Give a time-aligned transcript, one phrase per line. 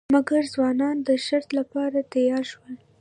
[0.15, 2.75] مګر ځوانان د شرط لپاره تیار شول.